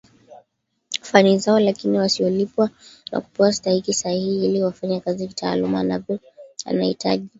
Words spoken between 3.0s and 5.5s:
na kupewa stahiki sahihi ili wafanye kazi